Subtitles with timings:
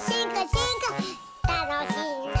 [0.00, 0.48] 進化進
[1.42, 1.98] 化楽しい
[2.28, 2.38] な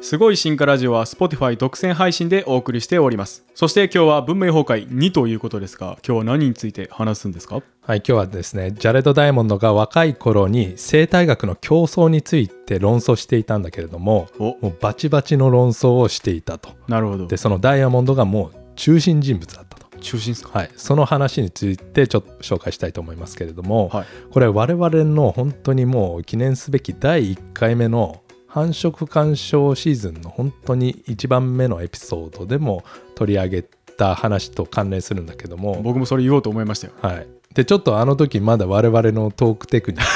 [0.00, 7.62] すごい進化ラジオは Spotify 独占配信でお送りしておりますそして今日は文明崩壊2ということですが今日は何について話すんですか？
[7.82, 16.70] はい、今日はですね、ジャレド・ダイヤモンドが若い頃に生態学の競争について論争していたんだけれども、おもうバチバチの論争をしていたと。
[16.88, 19.73] なるほどで、そのダイヤモンドがもう中心人物だったと。
[20.04, 20.58] 中心ですか？
[20.58, 24.06] はい、その話についてちょっと紹介したいと思いますけれども、はい。
[24.30, 32.84] これ我々の本当にもう記念すべき第1回目の繁殖鑑賞シーズンの本当に1番目のエピソードでも
[33.16, 36.92] 取り上げた話と関連するんだけども、僕もそれ言おうと思いましたよ。
[37.02, 40.06] はい、でちょっとあの時まだ我々のトークテクニック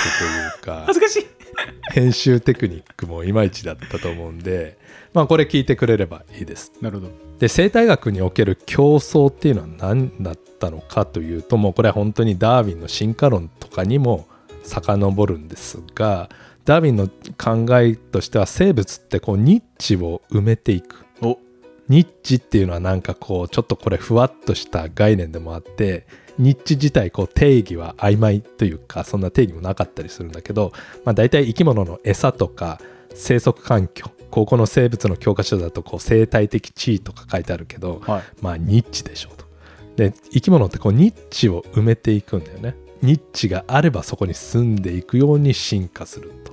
[0.62, 1.26] というか 恥ずかしい
[1.92, 4.78] 編集テクニックもいまいちだったと思うんで
[5.12, 6.72] まあこれ聞いてくれればいいです。
[6.80, 7.12] なるほど。
[7.38, 14.26] で生態学における競争っていうのは何だったのかというともうこれは本当にダーウィンの進化論とかにも
[14.64, 16.28] 遡るんですが
[16.64, 21.06] ダーウィンの考えとしては生物ってこうニッチを埋めていく。
[21.22, 21.38] お。
[21.88, 26.06] ニッチっていうのはなんかこうちょっとこれふわっとした概念でもあって
[26.38, 30.72] ニッチ自体こう定義は曖昧というかそんな定義もなかったりするんだけど、
[31.04, 32.80] まあ、大体生き物の餌とか
[33.14, 39.46] 生息環境高校の生物の教科書だとこう生態的地位とか書いてあるけど、はいまあニッチでしょうと。
[39.96, 42.76] で生き物ってこうニッチを埋めていくんだよね。
[43.02, 46.52] ニッチがあればそこに住んでいくように進化すると。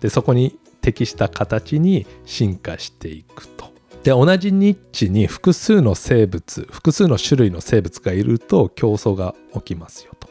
[0.00, 3.75] でそこに適した形に進化していくと。
[4.06, 10.28] で同じニッチに複数の生物複数の種類の生物がいると競争が起きますよと。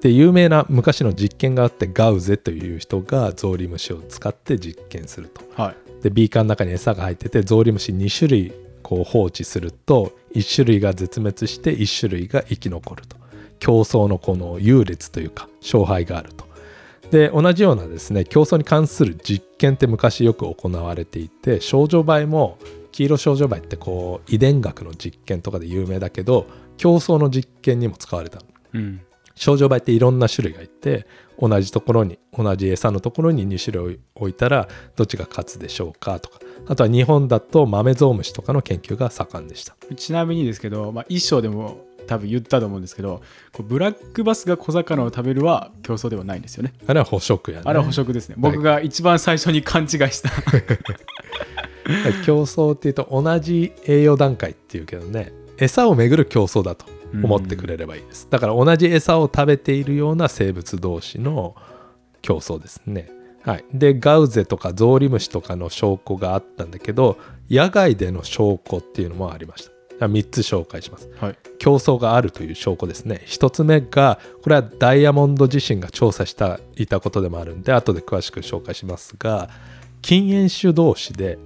[0.00, 5.42] で有名な昔の実験があってガウゼという人がゾウリムシを使って実験すると。
[5.54, 13.16] はいでビーカーの中に餌が入っててゾウリムシ2種類こう放置すると1種類が絶滅して1種類が生き残ると
[13.60, 16.48] 競争のこの優劣というか勝敗があると
[17.10, 22.58] で同じようなですね競争に関する実験って昔よく行われていて少女梅も
[22.98, 28.42] 黄色少女梅ってこう遺伝学の実験とかで有名だけど競争の実験にも使われたの。
[28.74, 29.00] うん。
[29.36, 31.06] 少女梅っていろんな種類がいて
[31.38, 34.66] 同じところに同じ餌のところに2種類置いたら
[34.96, 36.40] どっちが勝つでしょうかとか。
[36.66, 39.76] あとは日本だと豆ゾウムシとかの研究が盛んでした。
[39.94, 43.22] ちなみにですけど、まあ、一章でも多分言ったと思うんですけど
[43.58, 46.72] ブラックバスが小魚を食べるは競争ではないんですよね。
[46.88, 47.62] あれは捕食やね。
[47.64, 50.30] あれは捕食ですね、僕が一番最初に勘違いした
[52.24, 58.28] 競争っていうと同じ栄養段階っていうけどね餌をめぐる競争だと思ってくれればいいです。
[58.30, 61.56] だから同じ餌を食べているような生物同士の
[62.22, 63.10] 競争ですね。
[63.42, 67.16] はい、でガウゼとかゾウリムシとかの証拠があったんだけど
[67.48, 70.06] 野外での証拠っていうのもありました。
[70.06, 71.08] 3つ紹介します。
[71.16, 71.38] はい。
[71.58, 73.22] 競争があるという証拠ですね。
[73.26, 79.48] 1つ目がこれはダイヤモンド自身が調査したいたことでもあるんで後で詳しく紹介しますが
[80.02, 81.38] 禁煙種同士で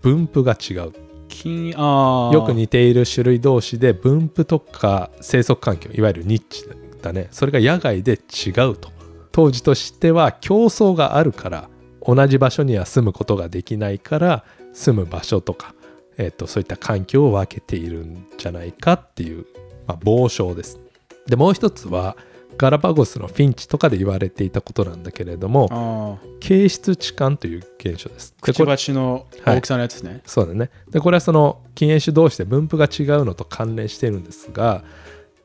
[0.00, 0.92] 分布が違う。
[1.28, 2.34] 金あー。
[2.34, 6.64] よく似ている種類同士で分布とか生息環境いわゆるニッチ
[7.02, 7.28] だね。
[7.30, 8.90] それが野外で違うと。
[9.32, 11.68] 当時としては競争があるから
[12.04, 15.74] 同じ場所には住むことができないから住む場所とか、
[16.16, 19.46] えー、とそういった環境を分けているんじゃないかっていう、
[19.86, 20.80] まあ、傍証です。
[21.26, 22.16] でもう一つは
[22.60, 30.68] ガラパゴスのフィンチとかで言われていたことなんだけれどもあ形質置換という現象ですーくちばしの大きさのやつですね、そうだね。
[30.90, 34.84] で、これはその禁煙種同士で分布が違うのと関連しているんですが、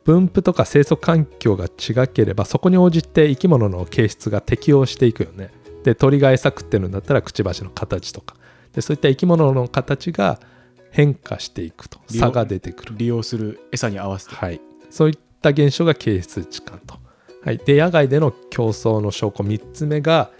[0.04, 5.52] 分布とか生息環境が違ければ、そこに応じて生き物の形質が適応していくよね。
[5.84, 8.36] で、鳥が餌食ってるんだったら、くちばしの形とか。
[8.74, 10.40] で、そういった生き物の形が
[10.92, 12.00] 変化していくと。
[12.08, 12.96] 差が出てくる。
[12.98, 14.60] 利用する餌に合わせてはい。
[14.90, 16.85] そういった現象が形質置換と。
[17.46, 17.58] はい。
[17.60, 20.32] で、野外での競争の証拠3つ目が、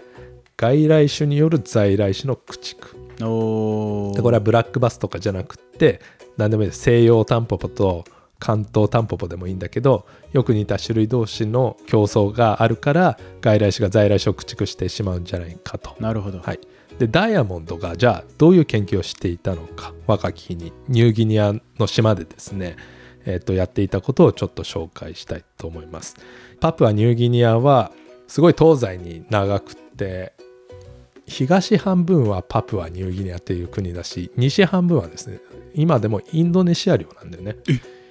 [0.56, 3.06] 外来種による在来種の駆逐。
[3.24, 6.00] おーでこれはブラックバスとかじゃなくって
[6.36, 8.04] 何でもいいです西洋タンポポと
[8.38, 15.96] 関東タンポポでもいいんだけどよく似た種類同士の競争があるから外来種が在来種を駆逐してしまうんじゃないかと。
[15.98, 16.60] なるほど、はい、
[16.98, 22.76] でダイヤモンドがじゃあどういう研究をしていたのか若き日にニューギニアの島でですね、
[23.24, 26.16] えー、とやっていたことをちょっと紹介したいと思います。
[26.60, 27.92] パプアニューギニアは
[28.28, 30.32] すごい東西に長くって
[31.26, 35.40] 東半分はパプアニューギニアっていう国だし西半分はですね
[35.74, 37.56] 今でもインドネシア領なんだよね。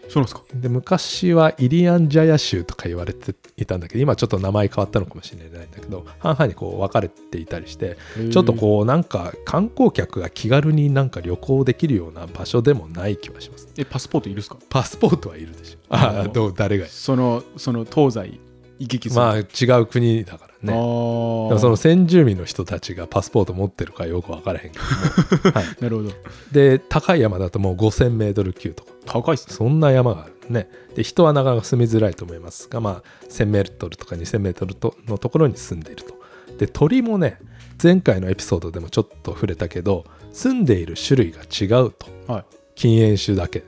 [0.09, 0.43] そうなんですか？
[0.53, 7.97] で昔はイリアンジャヤ州とか言われていたんだけど今ちょっと名前変わったのかもしれないんだけど半々にこう分かれていたりして
[8.31, 13.67] ちょっとこうなんか観光客が気軽になんか旅行できるような場所でもない気はします。
[13.77, 14.57] えパスポートいるっすか？
[14.69, 15.77] パスポートはいるでしょ。
[15.89, 16.87] ああどう誰が？
[16.87, 18.39] そのその東西
[18.79, 19.21] 行き来する。
[19.21, 20.73] まあ違う国だからね。
[20.73, 26.09] その先住民の人たちがパスポート持ってるかよく分からへんけども、 はい、なるほど。
[26.51, 28.91] で高い山だともう 5000m 級とか。
[29.05, 29.55] 高いっすね。
[29.55, 30.69] そんな山があるね。
[30.95, 36.15] で人はなかなか住みづらいと思いますがまあ 1000m とか 2000m とのところに住んでいると。
[36.57, 37.39] で鳥もね
[37.81, 42.07] 前回のエピソードでもちょっと触れたけど住んでいる種類が違うと。
[42.27, 42.45] はい。
[42.75, 43.63] 禁煙種だけ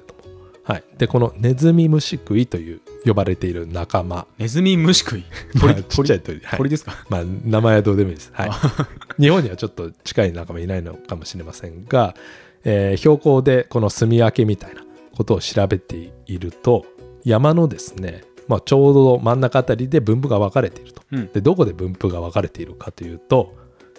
[0.68, 4.27] はい、でこのネズミムシクイという呼ばれている仲間。
[4.38, 5.24] ネズミ虫食い。
[5.62, 5.83] まあ鳥？
[5.83, 6.57] ちっちゃい鳥、はい。
[6.57, 6.94] 鳥ですか？
[7.09, 12.15] まあ、名前はどうでもいいです、はい、日本にはちょっと近い仲間いないのかもしれませんが、
[12.63, 14.83] えー標高でこの住み分けみたいな
[15.15, 16.86] ことを調べていると
[17.24, 21.01] 山のですね、まあ、ちょうど真ん中あたりで分布が分かれていると。
[21.12, 21.31] うん。
[21.31, 23.56] でどこで分布が分かれているかというと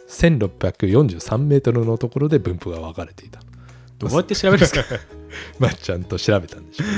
[0.09, 3.41] 1643メートルのところで分布が分かれていた。
[3.99, 4.83] どうやって調べるんですか？
[5.59, 6.95] まあちゃんと調べたんでしょうね。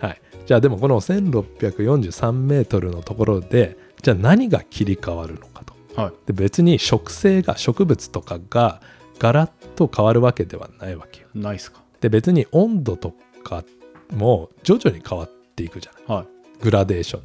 [0.00, 5.72] はい、じゃあでもこの1643メートルのところでじゃあ何が切り替わるのかと。
[5.94, 8.80] はいで別に植生が植物とかが
[9.18, 11.28] ガラッと変わるわけではないわけよ。
[11.34, 13.62] ないっすかで別に温度とか
[14.10, 16.26] も徐々に変わっていくじゃないはい
[16.62, 17.22] グラデーション。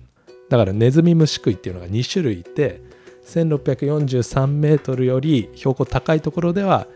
[0.50, 2.82] だからネズミムシクイっていうのが2種類いて
[3.26, 6.88] 1643メートルより標高高いところでは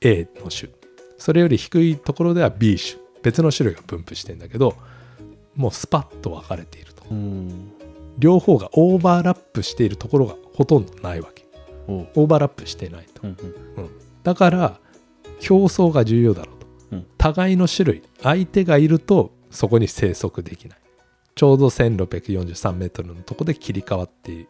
[0.00, 0.70] A の種
[1.18, 4.74] それより低いところでは B 種別の種類が分布してんだけど
[5.56, 7.04] もうスパッと分かれていると。
[7.10, 7.72] うん。
[8.18, 11.46] 両方がオーバーラップしているところがほとんどないわけ。
[11.88, 13.36] オーバーラップしていないと、うん
[13.76, 13.84] うん。
[13.84, 13.90] うん。
[14.22, 14.80] だから
[15.40, 17.06] 競争が重要だろうと、うん。
[17.18, 20.80] 互いの種類相手がいるとそこに生息できない。
[21.34, 24.46] ちょうど1643メートルのとこで切り替わって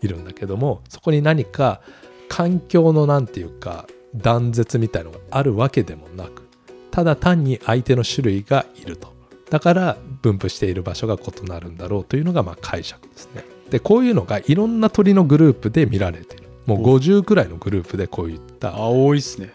[0.00, 1.82] いるんだけどもそこに何か
[2.28, 6.48] 環境のなんていうか断絶みたいのがあるわけでもなく
[6.90, 9.12] ただ単に相手の種類がいると
[9.50, 13.44] だから分布している場所が異なるんだろうというのがまあ解釈ですね。
[13.70, 16.44] でこういうのがいろんな鳥のグループで見られている。
[16.66, 19.52] もう50くらいのグループでこういったあ多いっすね。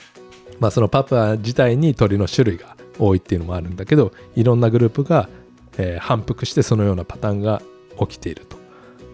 [0.60, 5.30] まあ、そのパプア自体に鳥の種類が多いっていうのもあるんだけどいろんなグループが、
[5.78, 7.62] えー反復してそのようなパターンが
[8.00, 8.58] 起きていると。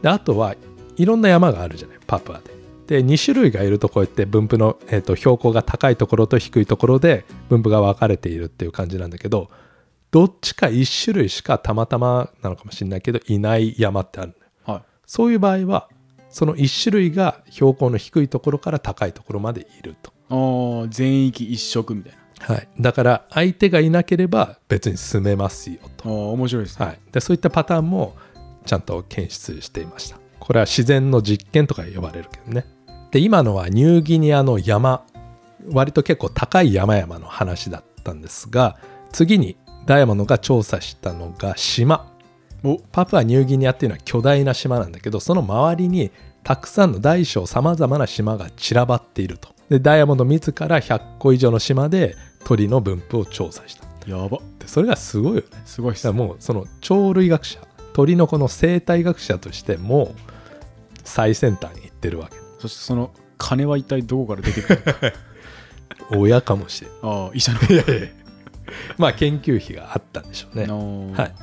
[0.02, 0.56] であとは
[0.98, 2.52] いろんな山があるじゃないパプアで。
[2.88, 9.50] で2種類がいるとこうやって分布の、えーと標高が高いところと低いところで分布が分かれているっていう感じなんだけど
[10.12, 14.36] どっちか1種類しかたまたまなのかもしれないけどいない山ってある
[14.66, 14.82] はい。
[15.06, 15.90] そういう場合は
[16.30, 20.88] その1種類が標高の低いところから高いところまでいると。
[20.90, 22.56] 全域一色みたいな。
[22.56, 28.16] はい、だから相手がいなければ別に進めますよあと、ー面白いですね、はい、でそういったパターンも
[28.66, 30.18] ちゃんと検出していました。
[30.40, 32.66] これは自然の実験とか呼ばれるけどね。
[33.12, 35.06] で今のはニューギニアの山。
[35.72, 38.78] 割と結構高い山々の話だったんですが
[39.12, 42.12] 次にダイヤモンドが調査したのが島。
[42.64, 42.78] お。
[42.92, 46.12] パプアニューギニアっていうのは巨大な島なんだけどその周りに
[46.44, 49.50] たくさんの大小さまざまな島が散らばっていると。
[49.70, 53.86] でダイヤモンド自ら100個以上の島で鳥の分布を調査した。
[54.08, 54.40] やば。
[54.60, 55.48] でそれがすごいよね。
[55.66, 56.12] すごいっす。
[56.12, 57.60] もうその鳥類学者
[57.94, 60.16] 鳥のこの生態学者としてもう
[61.04, 62.38] 最先端に行ってるわけ。
[62.60, 65.14] そしてその金は一体どこから出てくる
[66.16, 67.60] 親かもしれないああ医者の
[68.98, 70.68] まあ研究費があったんでしょうね。
[70.68, 71.34] のはい、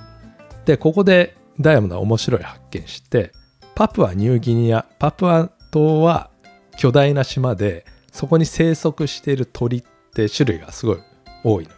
[0.64, 3.32] でここでダイヤモンドは面白い発見して
[3.74, 6.30] パプアニューギニアパプア島は
[6.76, 10.98] 巨大な島でそこに生息している鳥って種類がすごい
[11.44, 11.76] 多いのよ。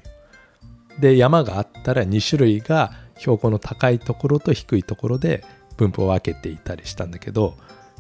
[0.99, 5.45] で山があったら2種類が標高の高いところと低いところで
[5.77, 7.57] 分布を分けていたりしたんだけど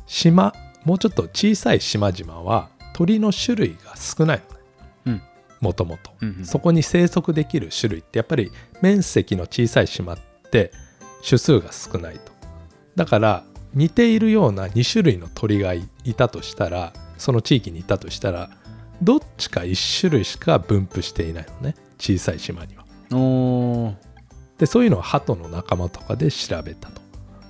[0.07, 0.53] 島
[0.85, 4.55] もうちょっと小さい島々は鳥の種類が少ないの。
[4.55, 4.60] ねうん
[5.61, 6.11] もともと
[6.45, 8.51] そこに生息できる種類ってやっぱり
[8.81, 10.19] 面積の小さい島っ
[10.51, 10.73] て
[11.27, 12.33] 種数が少ないと。
[12.97, 18.51] だから似ているような2種類の鳥がいいたとしたらその地域にいたとしたら
[19.03, 22.85] どっちか1種類しか分布していないのね小さい島には。
[24.59, 27.01] でそういうのは鳩の仲間とかで調べたと。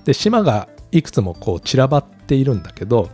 [0.05, 3.09] で島がいくつもこう散らばっているんだけど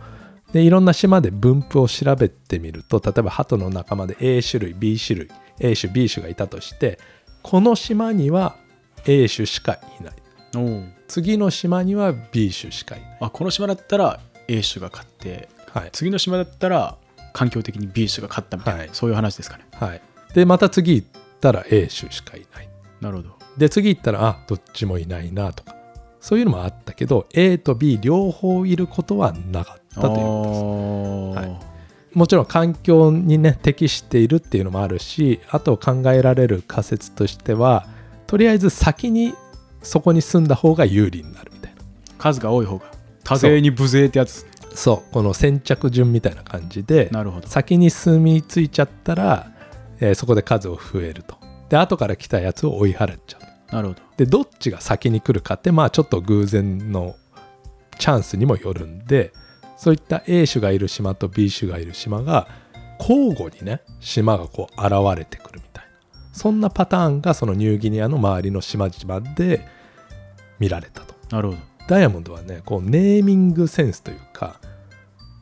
[0.52, 6.98] でいろんな島で分布を調べてみると例えば鳩の仲間で A 種類 B 種類 A 種 B 種がいたとして
[7.42, 8.56] この島には
[9.06, 10.14] A 種しかいない。
[11.06, 15.90] 次の島には B 種しかいない、あこの島だったら A 種が勝ってはい。
[15.92, 16.96] 次の島だったら
[17.32, 18.90] 環境的に B 種が勝ったみたいな、はい。
[18.92, 19.66] そういう話ですかね。
[19.72, 20.02] はい、
[20.34, 21.08] でまた次行っ
[21.40, 22.68] たら A 種しかいない。
[23.00, 23.38] なるほど。
[23.56, 25.74] で次行ったらあどっちもいないなとか
[26.20, 31.48] そういうのもあったけど A と B 両方いることはなかったということです。
[31.48, 31.68] はい。
[32.14, 37.86] もちろん環境にね適しているっていうのもあるしあと考えられる仮説としては
[38.26, 39.34] とりあえず先に
[39.82, 41.82] そこに住んだ方が有利になるみたいな。
[42.18, 42.86] 数が多い方が
[43.24, 44.46] 多勢に無勢ってやつ。
[44.74, 45.12] そう。
[45.12, 47.48] この先着順みたいな感じでなるほど。
[47.48, 49.52] 先に住み着いちゃったら、
[50.00, 51.36] えーそこで数を増えると。
[51.68, 53.74] で後から来たやつを追い払っちゃう。
[53.74, 54.00] なるほど。
[54.16, 57.14] でどっちが先に来るかってまあちょっと偶然の
[57.98, 59.32] チャンスにもよるんで
[59.78, 62.48] そういった A 種がいる島と B 種がいる島が
[62.98, 65.90] 交互にね島がこう現れてくるみたいな。
[66.32, 69.66] そんなパターンがそのニューギニアの周りの島々で
[70.58, 71.14] 見られたと。
[71.30, 71.60] なるほど。
[71.86, 74.60] ダイヤモンドはねこうネーミングセンスというか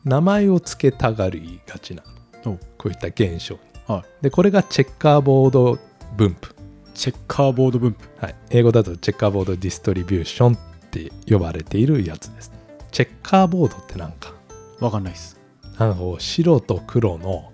[0.05, 2.03] 名前を付けたがりがちな
[2.43, 3.59] こういった現象に。
[3.87, 4.23] はい。
[4.23, 5.79] でこれがチェッカーボード
[6.15, 6.55] 分布。
[6.93, 8.23] チェッカーボード分布。
[8.23, 10.57] はい、英語だとチェッカーボードディストリビューションっ
[10.89, 12.56] て呼ばれているやつです。
[12.91, 14.33] チェッカーボードってなんか、
[14.79, 15.37] わかんないです
[15.77, 17.51] なんかこう白と黒の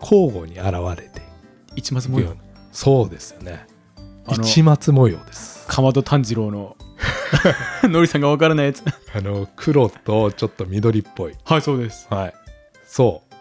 [0.00, 1.22] 交互に現れて
[1.76, 2.34] 一松模様。
[2.72, 3.66] そうですよね。
[4.28, 5.66] 一松模様です。
[5.66, 6.76] かまど炭治郎の
[7.84, 8.82] のりさんがわからないやつ
[9.14, 11.34] あの黒とちょっと緑っぽい。
[11.44, 12.34] はいそうですはい。
[12.86, 13.34] そう。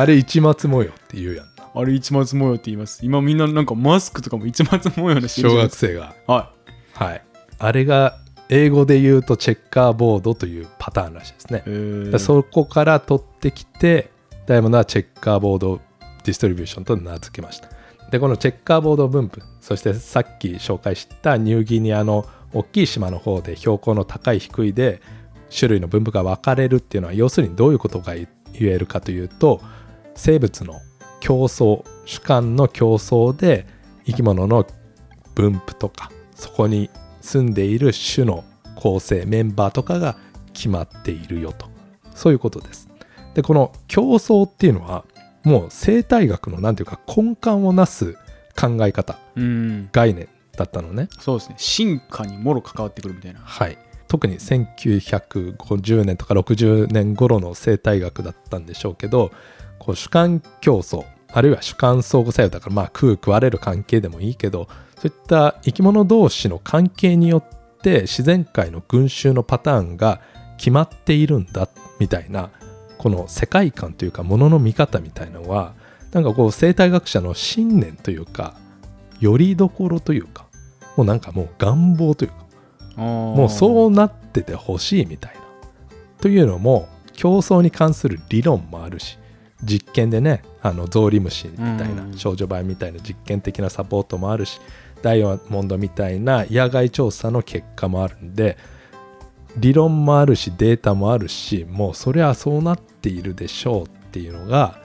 [0.00, 1.52] あれ一松模様って言うやんな。
[1.74, 6.14] あれ一松模様って言います今みんななんかマスクとかも一松模様の小学生が。
[6.26, 6.52] は
[6.94, 7.24] はい。
[7.58, 8.18] あれが
[8.54, 12.18] 英語で言うとチェッカーボードというパターンらしいですね。
[12.18, 14.10] そこから取ってきて
[14.44, 15.80] ダイヤモンドはチェッカーボード
[16.22, 17.70] ディストリビューションと名付けました。
[18.10, 25.00] でこのチェッカーボード分布そしてさっき紹介したニューギニアの大きい島の方で標高の高い低いで
[25.48, 28.28] 種類の分布が分かれるっていうのは要するにどういうことが言
[28.60, 29.62] えるかというと
[30.14, 30.74] 生物の
[31.20, 33.66] 競争主観の競争で
[34.04, 34.66] 生き物の
[35.34, 36.90] 分布とかそこに
[37.22, 38.44] 住んでいる種の
[38.76, 40.16] 構成メンバーとかが
[40.52, 41.66] 決まっているよと。
[42.14, 42.88] そういうことです。
[43.34, 45.04] でこの競争っていうのは
[45.44, 48.14] もう生態学の何ていうか根幹をなす
[48.58, 49.88] 考え方うん。
[49.92, 51.08] 概念だったのね。
[51.18, 51.54] そうですね。
[51.58, 53.40] 進化にもろ関わってくるみたいな。
[53.40, 53.78] はい。
[54.08, 59.32] 特に1950年とか60年頃の生態学だったんでしょうけど
[59.78, 67.44] こう主観競争あるいは主観相互作用だからまあ食う食われる関係でもいいけどそういった生き物同士の関係によっ
[67.82, 70.20] て自然界の群衆のパターンが
[70.58, 72.50] 決まっているんだみたいな
[72.98, 75.74] この世界観というかものの見方みたいなのは
[76.12, 78.54] なんかこう生態学者の信念というか
[79.18, 80.46] よりどころというか
[80.96, 85.42] もうなんかもう願望というかもうそうなっててほしいみたいな。
[86.20, 89.18] というのも競争に関する理論もあるし
[89.62, 92.16] 実験でねあのゾウリムシみたいなうん。
[92.16, 94.60] 少女版みたいな実験的なサポートもあるし
[95.02, 98.56] ダイヤモンドみたいな野外調査の結果もあるんで
[99.56, 104.80] 理論もあるしデータもあるしもうそりゃそうなっているでしょうっていうのが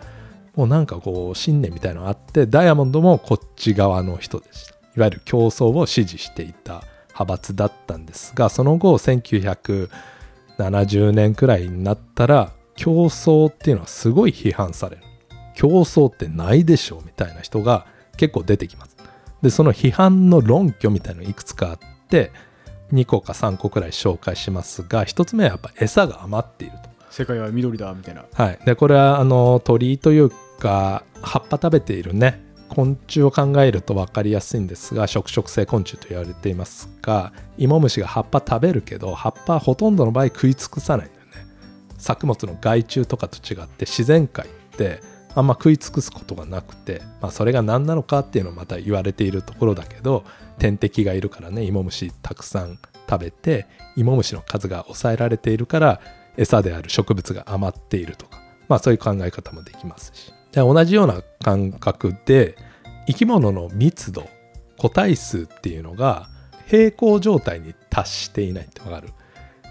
[0.56, 15.02] もうなんかこう信念みたいなのがあってダイヤモンドもこっち側の人でしたいわゆる競争を支持していた派閥だったんですがその後1970年くらいになったら競争っていうのはすごい批判される。
[15.56, 18.96] 競争ってないでしょみたいな人が結構出てきます。
[19.42, 21.80] でその批判の論拠みたいなのいくつかあっ
[22.10, 22.32] て
[22.94, 26.90] 2個か3個くらい紹介しますが1つ目はやっぱ餌が余っていると。
[27.10, 28.26] 世界は緑だみたいな。
[28.32, 30.30] はい、でこれはあの鳥という
[30.60, 32.46] か葉っぱ食べているね。
[32.70, 41.10] 昆虫を考えると分かりやすいんですが食食性昆虫と言われていますが芋虫が葉っぱ食べるけど葉っぱはほとんどの場合食い尽くさない
[41.98, 45.02] 作物の害虫とかと違って自然界って
[45.36, 50.24] あんま食い尽くすことがなくて、まあ、それが何なのかっていうのをまた言われているところだけど
[50.58, 56.02] 天敵がいるからね芋虫たくさん食べて芋虫の数が抑えられているから
[56.38, 60.34] 餌である植物が余っているとかまあそういう考え方もできますし。
[60.52, 62.58] じゃあ同じような感覚で
[63.06, 64.28] 生き物の密度
[64.78, 66.30] 個体数っていうのが
[66.68, 69.10] 平行状態に達していないってわかる？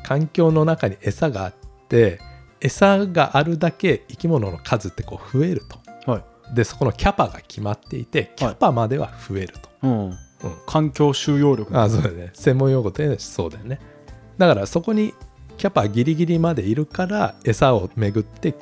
[0.05, 1.53] 環境の中に餌が
[1.87, 2.19] って
[2.61, 5.63] 餌があるだけ生き物の数ってこう増える
[6.05, 6.11] と。
[6.11, 6.25] はい。
[6.55, 10.11] でそこのキャパが決まっていてキャパまでは増えると、うん。
[10.11, 10.17] うん。
[10.67, 11.77] 環境収容力。
[11.79, 12.31] ああそうだね。
[12.35, 13.81] 専門用語でそうだよね。
[14.39, 15.15] だからそこに
[15.57, 18.55] キャパギリギリまでいるから餌をめぐって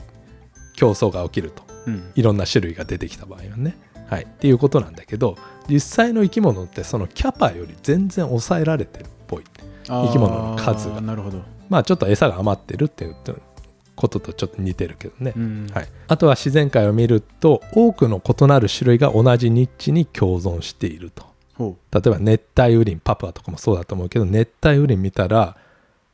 [0.77, 1.63] 競争が起きると。
[1.87, 2.13] うん。
[2.15, 3.77] いろんな種類が出てきた場合はね。
[4.09, 4.25] はい。
[4.25, 5.37] っていうことなんだけど
[5.69, 9.45] 実際の生き物ってそのキャパより全然抑えられてるっぽい。
[9.87, 11.01] 生き物の数が。
[11.01, 13.17] なるほどまあちょっと餌が余ってるっていう
[13.95, 15.67] こととちょっと似てるけどね、うん。
[15.73, 21.25] はい、あとは自然界を見ると多くの異なる種類が同じニッチに共存していると。
[21.55, 25.57] ほ例えば熱帯雨林パプアとかもそうだと思うけど熱帯雨林見たら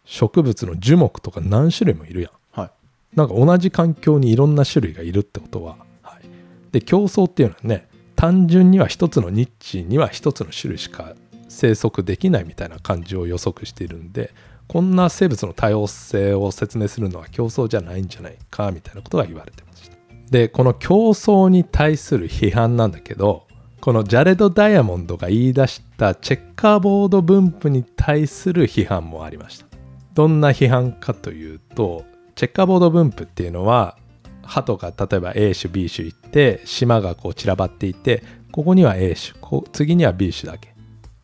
[0.04, 2.30] 植物の樹木とか何種類もいるやん。
[2.30, 2.71] うはい。
[3.16, 6.25] なんか同じ環境にいろんな種類がいるってことは、はい、
[6.73, 11.14] で競争っていうのはね単純には一つのニッチには一つの種類しか
[11.49, 14.35] 生息できないみたいな感じを予測しているんで
[14.70, 19.96] こんな生物の多様性を説明するのは競争じゃないんじゃないかみたいなことが言われてました。
[20.30, 23.48] でこの競争に対する批判なんだけど
[23.80, 29.66] このジャレド・ダイヤモンドが言い出したチェッカーボード分布に対する批判もありました。
[30.14, 32.04] どんな批判かというと
[32.36, 33.98] チェッカーボード分布っていうのは
[34.44, 38.22] 鳩が例えば A 種 B 種行って島がこう散らばっていて
[38.52, 39.34] ここには A 種
[39.72, 40.76] 次には B 種だけ。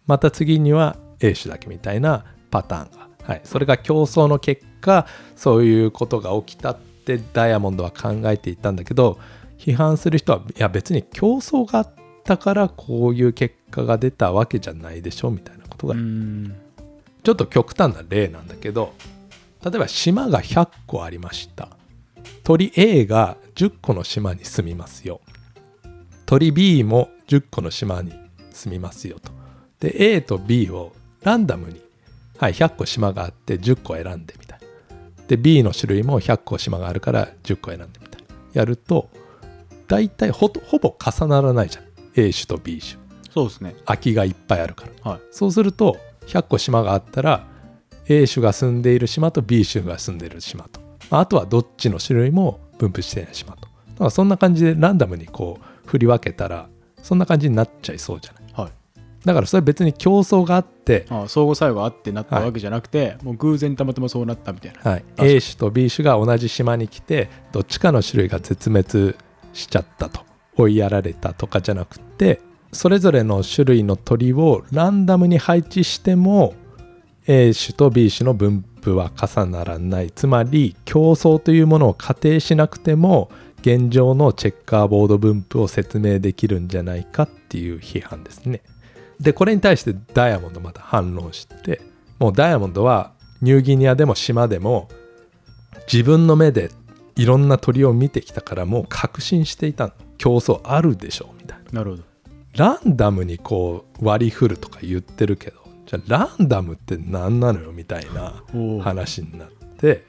[0.09, 9.19] また次には A 種だけみたいなパターンが、はい、それが競争の結果そういうことが起きたってダイヤモンドは考えていたんだけど
[9.59, 16.55] 批判する人はいや別に競争があったからこういう結果が出たわけじゃないでしょみたいなことがうん。
[17.25, 18.95] ちょっと極端な例なんだけど
[19.65, 21.69] 例えば島が100個ありました。
[22.45, 25.21] 鳥 A が10個の島に住みますよ。
[26.27, 28.13] 鳥 B も10個の島に
[28.53, 29.33] 住みますよと。
[29.81, 30.93] で A と B を
[31.23, 31.81] ランダムに、
[32.39, 34.61] はい、100個島があって10個選んでみたい
[35.29, 39.09] で B の種類も100個島があるから10個選んでみたいやると
[39.89, 41.85] 大体ほほぼ重ならないじゃん。
[42.17, 42.99] A 種と B 種。
[43.31, 43.77] そうですね。
[43.85, 45.11] 空きがいっぱいあるから。
[45.13, 45.21] はい。
[45.31, 47.47] そうすると100個島があったら
[48.09, 50.81] A 種が住んでいる島と B 種が住んでいる島と。
[51.11, 53.61] まああとはどっちの種類も分布していない島と。
[53.63, 56.69] だからそんな感じでランダムにこう振り分けたら
[57.03, 58.46] そんな感じになっちゃいそうじゃない？
[59.27, 64.91] だからそれ別に競争があって、あ相互作用があってなったわけじゃなくて、もう偶然たまたまそうなったみたいな。
[64.91, 69.17] はい、A 種と B 種が同じ島に来てどっちかの種類が絶滅
[69.53, 70.27] しちゃったと。
[70.57, 72.41] 追いやられたとかじゃなくて
[72.73, 76.55] それぞれの種類の鳥をランダムに配置しても
[77.27, 80.13] A 種と B 種の分布は重ならない。
[80.13, 83.31] つまり競争というものを仮定しなくても
[83.61, 88.63] 現状のチェッカーボード分布を説明できるんじゃないかっていう批判ですね。
[89.21, 91.81] でこれに対してダイヤモンドまた反論して
[92.19, 94.89] もうダイヤモンドはニューギニアでも島でも
[95.91, 96.71] 自分の目で
[97.17, 99.93] いろんな鳥を見てきたからもう確信していたの。
[100.19, 101.81] 競争あるでしょみたいな。
[101.81, 102.03] なるほど。
[102.57, 107.73] ランダムにこう割り振るとか言ってるけどじゃあランダムって何なのよ？
[107.73, 108.43] みたいな
[108.83, 109.49] 話になっ
[109.79, 110.05] て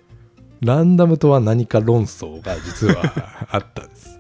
[0.62, 3.04] ランダムとは何か論争が実は
[3.52, 4.18] あったんです。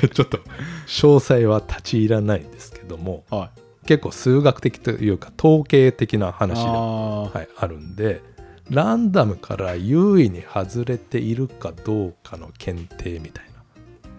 [0.00, 0.38] でちょっと
[0.86, 8.22] 詳細は立ち入らないんですけどもはい結構数学的というか統計的な話であはい、あるんで
[8.70, 13.44] ランダムから優位に外れているかどうかの検定みたい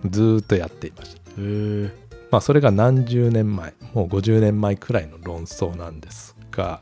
[0.04, 1.22] なずーっとやっていました。
[2.32, 6.82] まあそれが何十年前もう50年前くらいの論争なんですが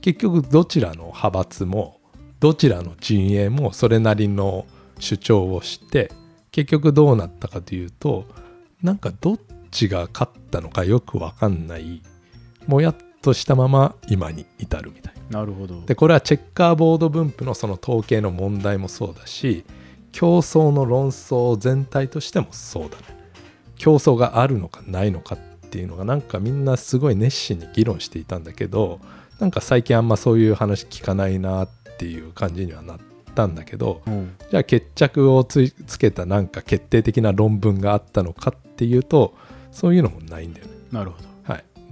[0.00, 2.00] 結局どちらの派閥も
[2.40, 4.66] どちらの陣営もそれなりの
[4.98, 6.10] 主張をして
[6.50, 8.26] 結局どうなったかというと
[8.82, 9.38] なんかどっ
[9.70, 12.02] ちが勝ったのかよくわかんない
[12.66, 15.40] もやっとしたまま今に至るみたいな。
[15.40, 19.64] なるほどでこれはチェッカーボード分布のその統計の問題もそうだし
[20.12, 23.04] 競争の論争全体としてもそうだね
[23.76, 25.38] 競争があるのかないのかっ
[25.70, 29.00] ていうのがなんかみんなすごい熱心に議論していたんだけど
[29.40, 32.98] なんか最近あんまそういう話聞かないなっていう感じにはなっ
[33.34, 39.34] たんだけどうんじゃあ決着をつけたなんか決定的な論文があったのかっていうと
[39.70, 40.72] そういうのもないんだよね。
[40.92, 41.31] なるほどはい、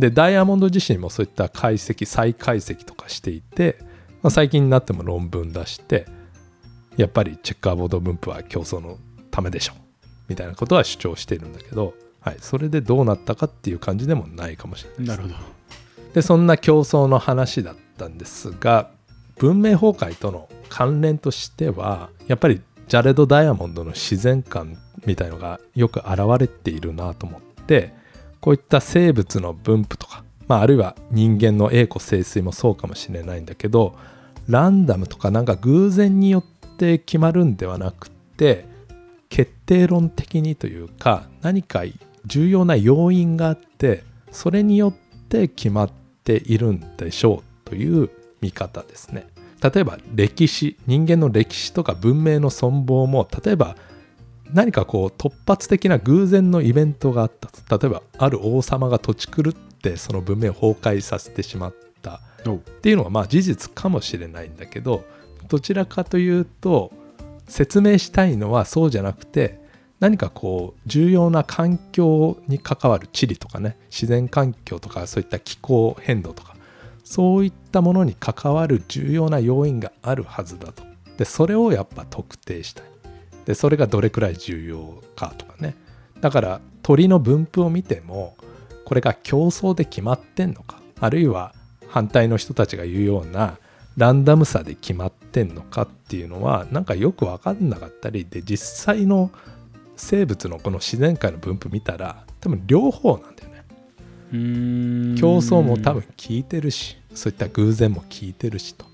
[0.01, 3.77] でダイヤモンド自身もそういった解析再解析とかしていて、
[4.23, 6.07] まあ、最近になっても論文出して
[6.97, 8.99] やっぱりチェッカーボード分布は競争の
[9.31, 9.75] ためでしょ
[10.29, 15.09] みたいなことは主張しているんだけど、はい、それでどうなったかっていう感じでもないかもしれないです。
[15.09, 15.35] なるほど。
[16.15, 18.91] でそんな競争の話だったんですが
[19.39, 27.95] 文明崩壊との関連としてはやっぱりジャレド・ダイヤモンドの自然観みたいのがよく現れているなと思って
[28.41, 33.97] こういった生物の分布とか、まあ、あるいは人間の栄枯盛衰もそうかもしれないんだけど
[34.49, 36.45] ランダムとかなんか偶然によっ
[36.77, 38.65] て決まるんではなくて
[39.29, 41.83] 決定論的にというか何か
[42.27, 44.93] 重要な要因があってそれによっ
[45.29, 45.91] て決まっ
[46.25, 49.27] ているんでしょうという見方ですね。
[49.63, 53.77] 例えば歴史人間の歴史とか文明の存亡も例えば
[54.53, 57.89] 何かこう突発的な偶然のイベントがあったと。
[57.89, 62.21] 例えばある王様が土地狂ってその文明を崩壊させてしまった。
[62.49, 65.05] っていうのはまあ事実かもしれないんだけど
[65.49, 66.91] どちらかというと
[67.47, 69.61] 説明したいのはそうじゃなくて
[69.99, 76.57] 何かこう重要な環境に関わる地理とかね自然環境とかそういった気候変動とか
[77.05, 80.85] そういったものに関わる重要な要因があるはずだと。
[81.19, 82.90] でそれをやっぱ特定したい
[83.51, 85.75] でそれがどれくらい重要かとかね。
[86.21, 88.37] だから鳥の分布を見ても
[88.85, 91.53] これが競争で決まってんのかあるいは
[91.89, 93.59] 反対の人たちが言うような
[93.97, 99.33] ランダムさで決まってんのかっていうのはなんかよく分かんなかったりで実際の
[99.97, 103.65] 生物のこの自然界の分布見たら多分両方なんだよね。
[105.19, 108.87] 競争も多分効いてるしそういった偶然も効いてるしと。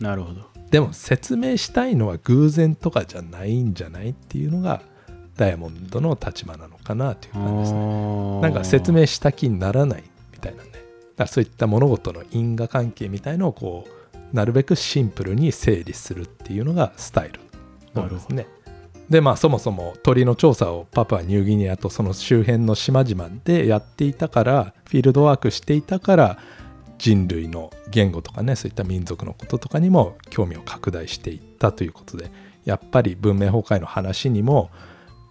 [0.00, 4.82] なるほどでも説明したいのは偶然とかじゃないんじゃないっていうのが
[5.36, 8.40] ダイヤモンドの立場なのかなという感じですね。
[8.40, 10.84] なんか説明した気にならないみたいなんでだか
[11.18, 17.38] らそういった物事の因果関係みたいのをこうなるべくシンプルに整理するっていうのがスタイル
[17.94, 18.48] なんですね。
[19.08, 26.38] でまあそもそも鳥の調査をパプアニューギニアとその周辺の島々でやっていたからフィールドワークしていたから
[26.98, 32.30] 人類の言語とかねそういった民族のこととかにも興味を拡大していったということで
[32.64, 34.70] やっぱり文明崩壊の話にも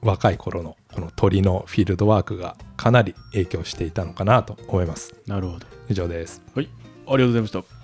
[0.02, 5.15] 若い頃のこの鳥のフィールドワークがかなり影響していたのかなと思います。
[5.26, 5.65] なるほど。
[5.89, 6.41] 以上です。
[6.54, 6.69] はい
[7.06, 7.83] ありがとうございました